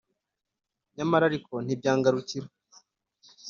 nyamara 0.95 1.23
ariko 1.29 1.53
ntimwangarukira! 1.63 2.47